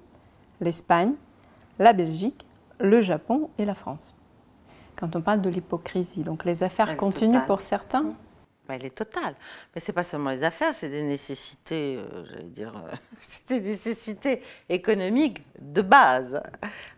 [0.60, 1.12] l'Espagne,
[1.78, 2.46] la Belgique,
[2.80, 4.14] le Japon et la France.
[4.96, 8.14] Quand on parle de l'hypocrisie, donc les affaires continuent pour certains,
[8.66, 9.34] bah, elle est totale.
[9.74, 13.46] Mais ce n'est pas seulement les affaires, c'est des nécessités, euh, j'allais dire, euh, c'est
[13.48, 16.42] des nécessités économiques de base.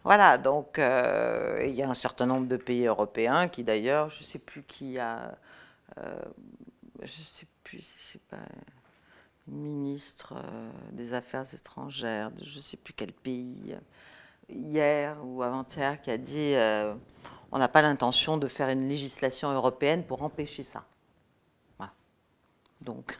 [0.05, 4.21] Voilà, donc euh, il y a un certain nombre de pays européens qui d'ailleurs, je
[4.21, 5.37] ne sais plus qui a,
[7.03, 8.47] je ne sais plus si c'est pas
[9.49, 10.35] une ministre
[10.93, 13.77] des Affaires étrangères, de je ne sais plus quel pays,
[14.49, 16.95] hier ou avant-hier qui a dit euh,
[17.53, 20.85] on n'a pas l'intention de faire une législation européenne pour empêcher ça.
[21.79, 21.93] Voilà.
[22.81, 23.19] Donc,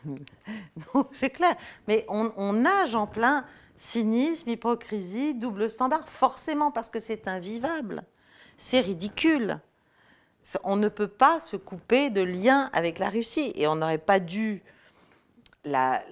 [1.13, 1.57] c'est clair.
[1.87, 3.45] Mais on, nage en plein
[3.77, 8.05] cynisme, hypocrisie, double standard, forcément parce que c'est invivable.
[8.57, 9.61] C'est ridicule.
[10.63, 14.21] On ne peut pas se couper de lien avec la Russie et on n'aurait pas
[14.21, 14.63] dû
[15.65, 16.03] la,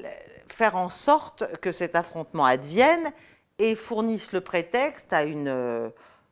[0.55, 3.13] faire en sorte que cet affrontement advienne
[3.59, 5.89] et fournisse le prétexte à une, euh,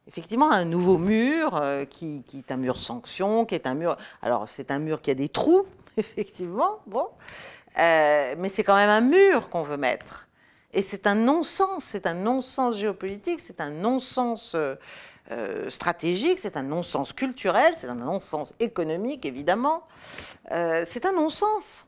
[0.07, 3.97] effectivement un nouveau mur euh, qui, est un mur sanction, qui est un mur.
[4.23, 7.07] Alors c'est un mur qui a des trous, effectivement, bon,
[7.79, 10.29] euh, mais c'est quand même un mur qu'on veut mettre.
[10.73, 14.57] Et c'est un non-sens, c'est un non-sens géopolitique, c'est un non-sens
[15.69, 19.87] stratégique, c'est un non-sens culturel, c'est un non-sens économique, évidemment.
[20.51, 21.87] c'est un non-sens.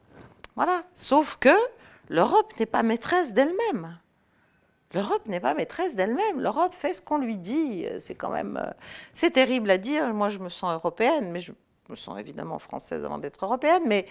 [0.57, 0.83] Voilà.
[0.95, 1.55] Sauf que
[2.09, 3.99] l'Europe n'est pas maîtresse d'elle-même.
[4.95, 6.41] L'Europe n'est pas maîtresse d'elle-même.
[6.41, 7.85] L'Europe fait ce qu'on lui dit.
[7.99, 8.71] C'est quand même, euh,
[9.13, 10.15] c'est terrible à dire.
[10.15, 11.53] Moi, je me sens européenne, mais je
[11.89, 13.83] me sens évidemment française avant d'être européenne.
[13.87, 14.07] Mais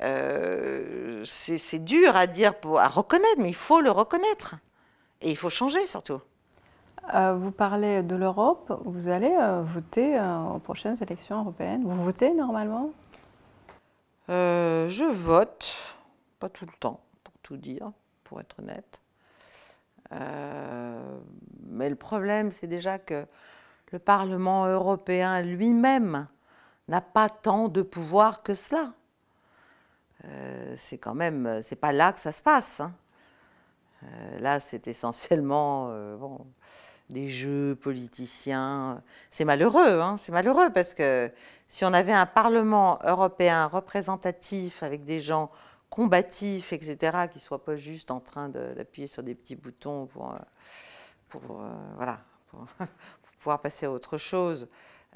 [0.00, 4.54] euh, c'est dur à dire, à reconnaître, mais il faut le reconnaître.
[5.20, 6.20] Et il faut changer surtout.
[7.14, 8.80] Euh, vous parlez de l'Europe.
[8.84, 11.84] Vous allez voter aux prochaines élections européennes.
[11.84, 12.90] Vous votez normalement?
[14.28, 15.66] Je vote,
[16.38, 17.92] pas tout le temps, pour tout dire,
[18.24, 19.02] pour être honnête.
[20.12, 21.18] Euh,
[21.68, 23.26] mais le problème, c'est déjà que
[23.90, 26.26] le Parlement européen lui-même
[26.88, 28.92] n'a pas tant de pouvoir que cela.
[30.24, 32.80] Euh, c'est quand même, c'est pas là que ça se passe.
[32.80, 32.92] Hein.
[34.04, 35.86] Euh, là, c'est essentiellement
[36.16, 36.46] bon,
[37.12, 39.02] des jeux politiciens.
[39.30, 41.30] C'est malheureux, hein, c'est malheureux parce que
[41.68, 45.50] si on avait un Parlement européen représentatif avec des gens
[45.90, 50.32] combatif, etc., qui ne soit pas juste en train d'appuyer sur des petits boutons pour,
[50.32, 50.38] euh,
[51.34, 52.12] euh,
[53.38, 54.68] pouvoir passer à autre chose.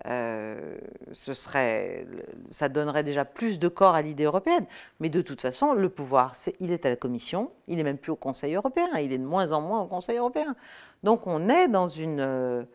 [0.04, 0.76] Euh,
[1.12, 2.06] ce serait,
[2.50, 4.66] ça donnerait déjà plus de corps à l'idée européenne.
[5.00, 8.12] Mais de toute façon, le pouvoir, il est à la Commission, il n'est même plus
[8.12, 10.54] au Conseil européen, il est de moins en moins au Conseil européen.
[11.02, 12.66] Donc on est dans une,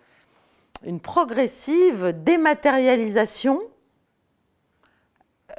[0.84, 3.62] une progressive dématérialisation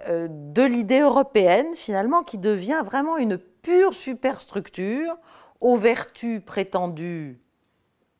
[0.08, 5.16] euh, de l'idée européenne, finalement, qui devient vraiment une pure superstructure
[5.60, 7.40] aux vertus prétendues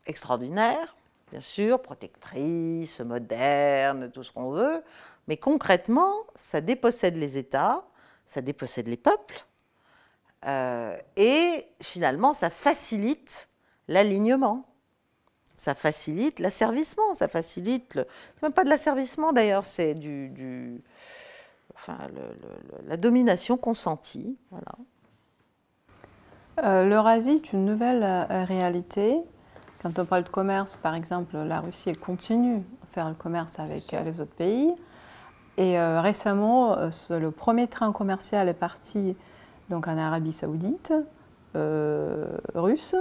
[0.07, 0.97] extraordinaires,
[1.33, 4.85] bien sûr, protectrices, modernes, tout ce qu'on veut,
[5.27, 7.85] mais concrètement, ça dépossède les États,
[8.27, 9.47] ça dépossède les peuples,
[10.47, 13.49] euh, et finalement, ça facilite
[13.88, 14.68] l'alignement.
[15.57, 18.07] Ça facilite l'asservissement, ça facilite le...
[18.35, 20.83] C'est même pas de l'asservissement d'ailleurs, c'est du
[21.75, 21.97] enfin,
[22.85, 24.37] la domination consentie.
[24.51, 24.73] Voilà.
[26.64, 29.23] Euh, L'Eurasie est une nouvelle euh, réalité.
[29.83, 33.59] Quand on parle de commerce, par exemple, la Russie elle continue à faire le commerce
[33.59, 34.73] avec euh, les autres pays.
[35.59, 36.77] Et récemment,
[37.11, 39.14] le premier train commercial est parti
[39.68, 40.95] donc en Arabie Saoudite,
[42.55, 42.95] russe,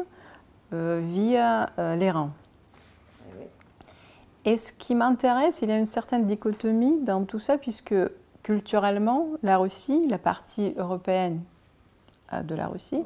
[0.73, 2.31] via l'Iran.
[4.43, 7.95] Et ce qui m'intéresse, il y a une certaine dichotomie dans tout ça, puisque
[8.41, 11.41] culturellement, la Russie, la partie européenne
[12.33, 13.03] euh, de la Russie,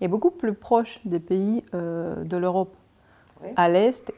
[0.00, 2.74] est beaucoup plus proche des pays euh, de l'Europe,
[3.56, 4.12] à l'Est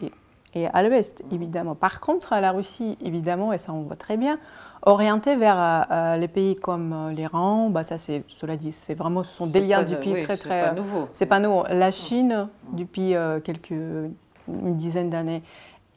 [0.54, 1.74] et, à l'Ouest, évidemment.
[1.74, 4.38] Par contre, la Russie, évidemment, et ça on voit très bien,
[4.82, 9.34] orientée vers euh, les pays comme l'Iran, bah ça c'est, cela dit, c'est vraiment, ce
[9.34, 10.60] sont des liens depuis très très...
[10.60, 11.08] C'est pas nouveau.
[11.12, 11.64] C'est pas nouveau.
[11.68, 15.42] La Chine, depuis quelques, une dizaine d'années,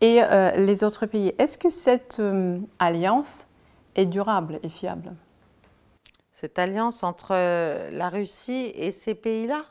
[0.02, 0.22] et
[0.58, 1.34] les autres pays.
[1.38, 2.22] Est-ce que cette
[2.80, 3.46] alliance
[3.96, 5.13] est durable et fiable?
[6.34, 7.34] Cette alliance entre
[7.92, 9.66] la Russie et ces pays-là,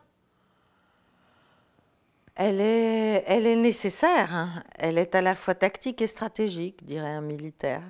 [2.37, 4.35] elle est, nécessaire.
[4.35, 4.63] Hein.
[4.79, 7.83] Elle est à la fois tactique et stratégique, dirait un militaire.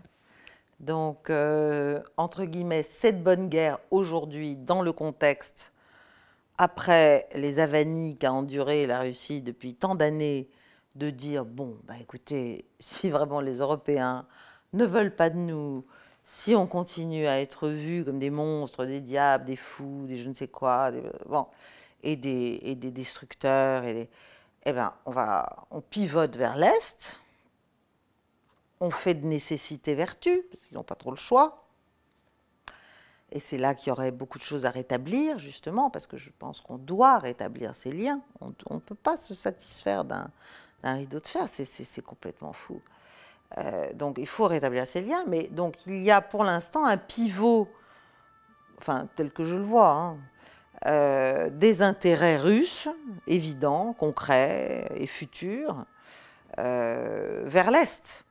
[0.78, 5.72] Donc, euh, entre guillemets, cette bonne guerre aujourd'hui, dans le contexte,
[6.58, 10.48] après les avanies qu'a enduré la Russie depuis tant d'années,
[10.94, 14.26] de dire, bon, bah écoutez, si vraiment les Européens
[14.72, 15.84] ne veulent pas de nous,
[16.22, 20.28] si on continue à être vus comme des monstres, des diables, des fous, des je
[20.28, 20.90] ne sais quoi,
[21.28, 21.46] bon,
[22.02, 24.08] et, des, et des destructeurs, et
[24.66, 27.22] eh ben, on, va, on pivote vers l'Est,
[28.80, 31.62] on fait de nécessité vertu, parce qu'ils n'ont pas trop le choix.
[33.30, 36.30] Et c'est là qu'il y aurait beaucoup de choses à rétablir, justement, parce que je
[36.36, 38.20] pense qu'on doit rétablir ces liens.
[38.40, 40.30] On ne peut pas se satisfaire d'un
[40.82, 42.82] rideau de fer, c'est complètement fou.
[43.58, 46.96] Euh, donc il faut rétablir ces liens, mais donc il y a pour l'instant un
[46.96, 47.68] pivot,
[48.78, 50.18] enfin tel que je le vois, hein,
[50.84, 52.88] euh, des intérêts russes
[53.26, 55.84] évidents, concrets et futurs,
[56.58, 58.24] vers l'Est.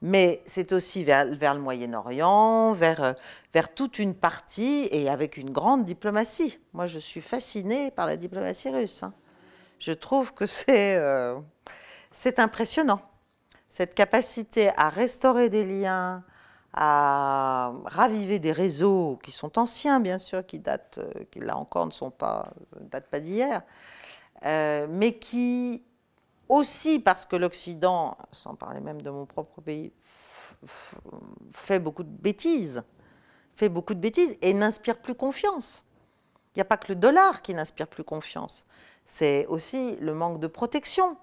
[0.00, 3.14] Mais c'est aussi vers, le Moyen-Orient, vers,
[3.52, 6.58] vers toute une partie et avec une grande diplomatie.
[6.72, 9.02] Moi, je suis fascinée par la diplomatie russe.
[9.02, 9.12] Hein.
[9.78, 10.98] Je trouve que c'est
[12.38, 13.00] impressionnant.
[13.68, 16.24] Cette capacité à restaurer des liens,
[16.72, 21.86] à raviver des réseaux qui sont anciens, bien sûr, qui datent, euh, qui là encore
[21.86, 23.62] ne sont pas, datent pas d'hier,
[24.44, 25.82] euh, mais qui
[26.48, 29.92] aussi, parce que l'Occident, sans parler même de mon propre pays,
[31.52, 32.82] fait beaucoup de bêtises,
[33.54, 35.84] fait beaucoup de bêtises et n'inspire plus confiance.
[36.54, 38.66] Il n'y a pas que le dollar qui n'inspire plus confiance,
[39.04, 41.16] c'est aussi le manque de protection,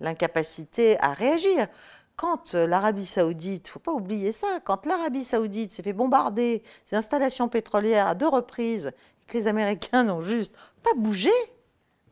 [0.00, 1.68] l'incapacité à réagir
[2.16, 6.96] quand euh, l'Arabie saoudite, faut pas oublier ça, quand l'Arabie saoudite s'est fait bombarder ses
[6.96, 11.30] installations pétrolières à deux reprises, et que les Américains n'ont juste pas bougé,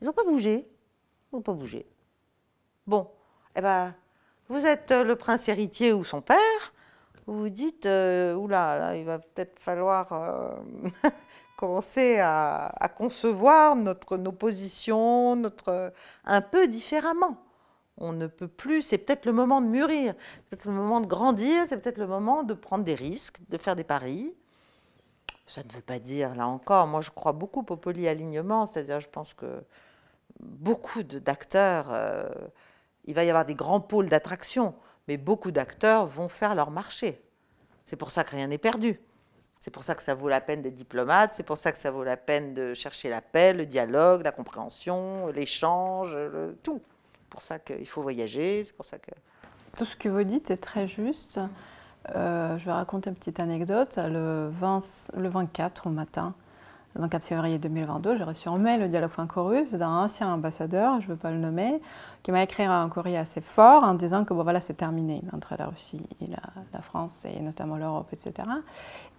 [0.01, 0.67] ils n'ont pas bougé,
[1.31, 1.87] ils n'ont pas bougé.
[2.85, 3.09] Bon,
[3.55, 3.95] eh ben,
[4.47, 6.73] vous êtes euh, le prince héritier ou son père,
[7.25, 10.59] vous vous dites, euh, oula, là, il va peut-être falloir
[11.57, 15.91] commencer à, à, concevoir notre, nos positions notre,
[16.25, 17.44] un peu différemment.
[17.97, 21.07] On ne peut plus, c'est peut-être le moment de mûrir, c'est peut-être le moment de
[21.07, 24.35] grandir, c'est peut-être le moment de prendre des risques, de faire des paris.
[25.45, 29.07] Ça ne veut pas dire, là encore, moi je crois beaucoup au polyalignement, c'est-à-dire je
[29.07, 29.63] pense que
[30.39, 32.27] beaucoup d'acteurs, euh,
[33.05, 34.75] il va y avoir des grands pôles d'attraction,
[35.07, 37.21] mais beaucoup d'acteurs vont faire leur marché.
[37.85, 38.99] C'est pour ça que rien n'est perdu.
[39.61, 41.91] C'est pour ça que ça vaut la peine d'être diplomate, c'est pour ça que ça
[41.91, 46.17] vaut la peine de chercher la paix, le dialogue, la compréhension, l'échange,
[46.61, 46.81] tout
[47.35, 49.11] pour ça qu'il faut voyager, c'est pour ça que...
[49.75, 51.37] Tout ce que vous dites est très juste.
[52.15, 53.99] Euh, je vais raconter une petite anecdote.
[54.01, 56.33] Le, 20, le 24 au matin,
[56.95, 61.07] le 24 février 2022, j'ai reçu un mail le dialogue franco-russe d'un ancien ambassadeur, je
[61.07, 61.81] ne veux pas le nommer,
[62.23, 65.65] qui m'a écrit un courrier assez fort en disant que voilà, c'est terminé entre la
[65.65, 68.47] Russie et la, France et notamment l'Europe, etc.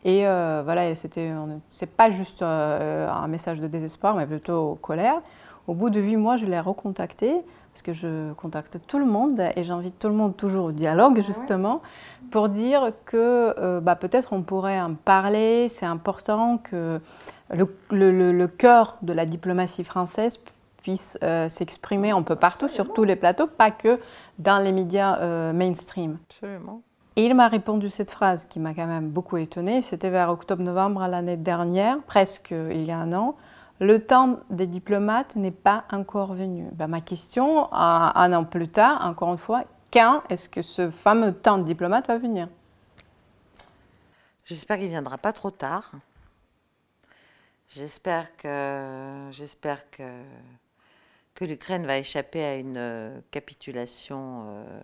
[0.06, 1.30] Et euh, voilà, c'était,
[1.68, 5.20] c'est pas juste euh, un message de désespoir, mais plutôt colère.
[5.66, 7.44] Au bout de huit mois, je l'ai recontacté
[7.76, 11.16] parce que je contacte tout le monde et j'invite tout le monde toujours au dialogue
[11.18, 11.82] ah justement
[12.30, 17.02] pour dire que euh, bah, peut-être on pourrait en parler, c'est important que
[17.50, 20.40] le, le, cœur de la diplomatie française
[20.82, 22.12] puisse euh, s'exprimer.
[22.12, 24.00] Un peu partout, sur tous les plateaux, pas que
[24.38, 26.16] dans les médias euh, mainstream.
[26.30, 26.80] Absolument.
[27.16, 31.06] Et il m'a répondu cette phrase qui m'a quand même beaucoup étonnée, c'était vers octobre-novembre
[31.08, 33.36] l'année dernière, presque il y a un an
[33.78, 36.68] le temps des diplomates n'est pas encore venu.
[36.72, 41.32] Ben, ma question, un, an plus tard, encore une fois, quand est-ce que ce fameux
[41.32, 42.48] temps de diplomate va venir?
[44.44, 45.92] J'espère qu'il ne viendra pas trop tard.
[47.68, 49.30] J'espère que,
[51.40, 54.80] l'Ukraine va échapper à une euh, capitulation euh,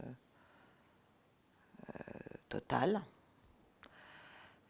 [1.88, 2.02] euh,
[2.48, 3.00] totale.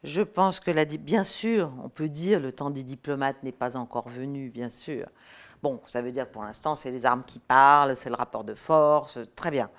[0.04, 3.76] Je pense que, la, bien sûr, on peut dire le temps des diplomates n'est pas
[3.76, 5.06] encore venu, bien sûr.
[5.62, 8.42] Bon, ça veut dire que pour l'instant, c'est les armes qui parlent, c'est le rapport
[8.42, 9.70] de force, très bien.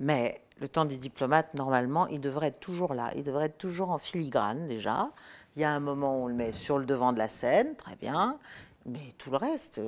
[0.00, 3.10] Mais le temps des diplomates, normalement, il devrait être toujours là.
[3.14, 5.10] Il devrait être toujours en filigrane, déjà.
[5.54, 7.76] Il y a un moment où on le met sur le devant de la scène,
[7.76, 8.38] très bien.
[8.86, 9.82] Mais tout le reste,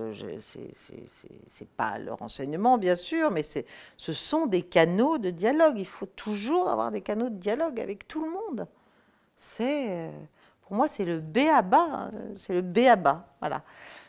[1.48, 5.78] c'est pas le renseignement, bien sûr, mais ce sont des canaux de dialogue.
[5.78, 8.68] Il faut toujours avoir des canaux de dialogue avec tout le monde
[9.36, 10.10] c'est, euh,
[10.62, 11.86] pour moi, c'est le B à bas.
[11.90, 12.10] Hein.
[12.36, 13.26] C'est le B à bas.
[13.40, 13.62] Voilà.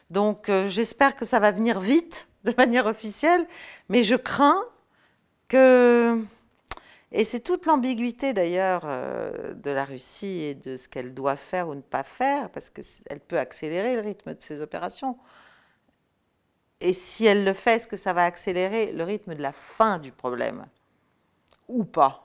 [0.09, 3.47] Donc, euh, j'espère que ça va venir vite, de manière officielle,
[3.89, 4.63] mais je crains
[5.47, 6.23] que.
[7.11, 11.69] Et c'est toute l'ambiguïté d'ailleurs euh, de la Russie et de ce qu'elle doit faire
[11.69, 15.17] ou ne pas faire, parce qu'elle peut accélérer le rythme de ses opérations.
[16.81, 19.97] Et si elle le fait, est-ce que ça va accélérer le rythme de la fin
[19.97, 20.65] du problème?
[21.69, 22.24] Ou pas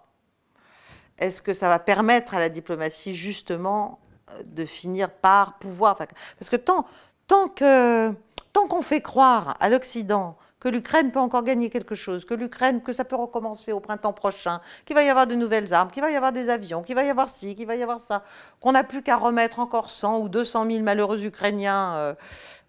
[1.21, 5.97] est-ce que ça va permettre à la diplomatie justement euh, de finir par pouvoir...
[5.97, 6.87] Parce que tant,
[7.27, 8.13] tant que
[8.53, 12.83] tant qu'on fait croire à l'Occident que l'Ukraine peut encore gagner quelque chose, que l'Ukraine,
[12.83, 16.03] que ça peut recommencer au printemps prochain, qu'il va y avoir de nouvelles armes, qu'il
[16.03, 18.25] va y avoir des avions, qu'il va y avoir ci, qu'il va y avoir ça,
[18.61, 22.15] qu'on n'a plus qu'à remettre encore 100 ou 200 000 malheureux Ukrainiens euh,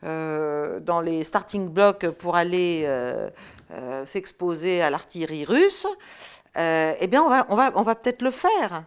[0.06, 2.88] euh, dans les starting blocks pour aller
[4.06, 5.88] s'exposer à l'artillerie russe,
[6.58, 8.84] euh, eh bien, on va, on va, on va peut-être le faire.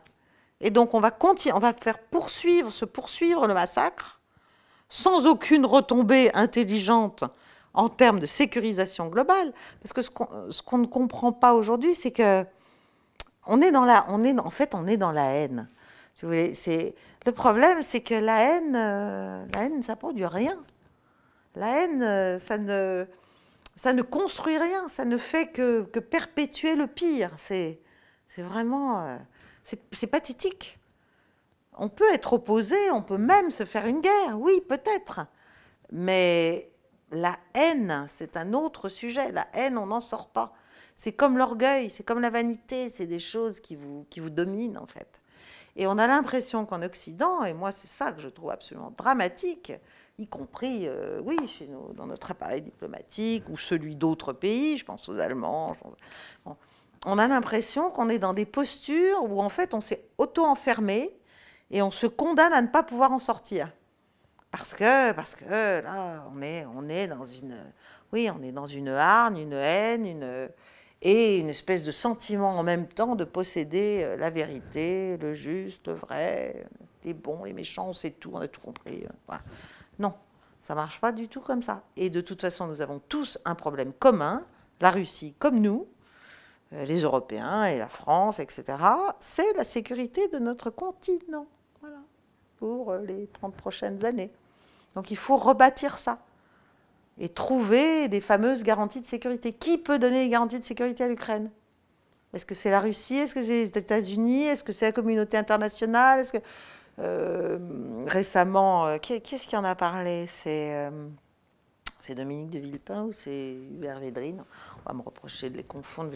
[0.60, 4.20] Et donc, on va, on va faire poursuivre, se poursuivre le massacre
[4.88, 7.24] sans aucune retombée intelligente
[7.72, 9.52] en termes de sécurisation globale.
[9.82, 12.44] Parce que ce qu'on ne comprend pas aujourd'hui, c'est que
[13.46, 15.68] on est dans la, on est, en fait, on est dans la haine.
[16.14, 16.94] Si vous voulez, c'est
[17.26, 20.56] le problème, c'est que la haine, euh, la haine, ça produit rien.
[21.56, 23.04] La haine, euh, ça ne,
[23.76, 27.32] ça ne construit rien, ça ne fait que, perpétuer le pire.
[27.38, 27.80] C'est
[28.38, 29.06] vraiment...
[29.06, 29.16] Euh,
[29.92, 30.78] c'est pathétique.
[31.76, 35.26] On peut être opposé, on peut même se faire une guerre, oui, peut-être.
[35.90, 36.70] Mais
[37.10, 39.32] la haine, c'est un autre sujet.
[39.32, 40.52] La haine, on n'en sort pas.
[40.96, 44.78] C'est comme l'orgueil, c'est comme la vanité, c'est des choses qui vous, qui vous dominent
[44.78, 45.20] en fait.
[45.76, 49.72] Et on a l'impression qu'en Occident, et moi c'est ça que je trouve absolument dramatique,
[50.18, 51.36] y compris, euh, oui,
[51.94, 55.76] dans notre appareil diplomatique ou celui d'autres pays, je pense aux Allemands,
[57.06, 61.12] on a l'impression qu'on est dans des postures où en fait on s'est auto-enfermé
[61.70, 63.72] et on se condamne à ne pas pouvoir en sortir.
[64.50, 67.56] Parce que, parce que là, on est, on est dans une,
[68.12, 70.48] oui, on est dans une hargne, une haine, une,
[71.02, 75.88] et une espèce de sentiment en même temps de posséder euh, la vérité, le juste,
[75.88, 76.64] le vrai,
[77.04, 79.04] les bons, les méchants, on sait tout, on a tout compris.
[79.04, 79.36] Euh,
[79.98, 80.14] non,
[80.60, 81.82] ça marche pas du tout comme ça.
[81.96, 84.44] Et de toute façon, nous avons tous un problème commun,
[84.80, 85.86] la Russie comme nous,
[86.72, 88.78] euh, les Européens et la France, etc.
[89.20, 91.46] C'est la sécurité de notre continent,
[91.80, 91.98] voilà,
[92.56, 94.32] pour les 30 prochaines années.
[94.94, 96.18] Donc il faut rebâtir ça
[97.18, 99.52] et trouver des fameuses garanties de sécurité.
[99.52, 101.50] Qui peut donner les garanties de sécurité à l'Ukraine?
[102.32, 103.16] Est-ce que c'est la Russie?
[103.16, 104.44] Est-ce que c'est les États-Unis?
[104.44, 106.24] Est-ce que c'est la communauté internationale?
[106.98, 107.58] Euh,
[108.06, 110.26] récemment, euh, qui, est-ce qui en a parlé?
[110.28, 111.08] C'est euh,
[112.10, 114.44] Dominique de Villepin ou c'est Hubert Védrine?
[114.84, 116.12] On va me reprocher de les confondre.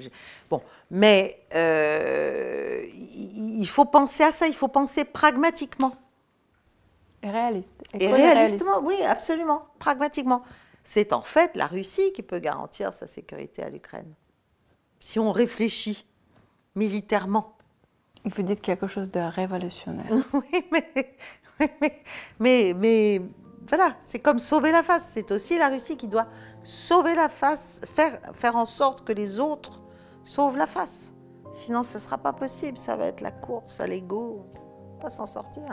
[0.51, 1.47] Bon, mais
[3.57, 4.47] il faut penser à ça.
[4.47, 5.97] Il faut penser pragmatiquement.
[7.23, 7.75] Et réaliste.
[7.99, 10.45] Et, réalistement, oui, absolument, pragmatiquement.
[10.85, 14.15] C'est en fait la Russie qui peut garantir sa sécurité à l'Ukraine.
[15.01, 16.07] Si on réfléchit
[16.79, 17.58] militairement.
[18.35, 20.11] Vous dites quelque chose de révolutionnaire.
[20.33, 21.07] oui, mais,
[22.39, 23.21] mais, mais,
[23.69, 25.09] voilà, c'est comme sauver la face.
[25.13, 26.27] C'est aussi la Russie qui doit
[26.63, 29.81] sauver la face, faire, faire en sorte que les autres
[30.25, 31.13] sauvent la face.
[31.53, 32.79] Sinon, ce ne sera pas possible.
[32.79, 34.47] Ça va être la course à l'ego.
[35.01, 35.65] Pas s'en sortir.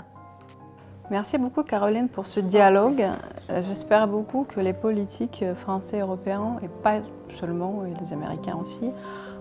[1.12, 3.06] Merci beaucoup Caroline pour ce dialogue.
[3.52, 7.02] Euh, j'espère beaucoup que les politiques français et européens, et pas
[7.40, 8.90] seulement, et les Américains aussi,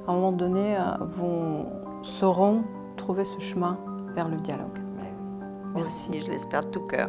[0.06, 0.82] à un moment donné, euh,
[1.16, 1.66] vont,
[2.02, 2.64] sauront
[2.96, 3.78] trouver ce chemin
[4.14, 4.78] vers le dialogue.
[5.74, 7.08] Merci, je l'espère de tout cœur.